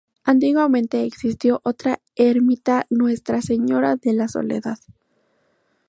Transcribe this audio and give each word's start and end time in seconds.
Antiguamente 0.23 1.03
existió 1.03 1.61
otra 1.63 1.99
ermita, 2.15 2.87
Nuestra 2.89 3.39
Señora 3.43 3.97
de 3.97 4.13
la 4.13 4.27
Soledad. 4.27 4.79